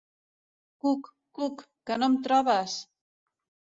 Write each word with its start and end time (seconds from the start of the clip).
Cuc, 0.85 1.11
cuc, 1.39 1.63
que 1.91 1.99
no 1.99 2.11
em 2.13 2.17
trobes! 2.29 2.79